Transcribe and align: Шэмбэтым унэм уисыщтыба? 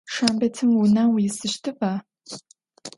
Шэмбэтым 0.13 0.71
унэм 0.81 1.09
уисыщтыба? 1.15 1.91